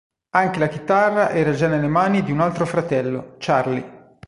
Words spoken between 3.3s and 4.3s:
Charlie.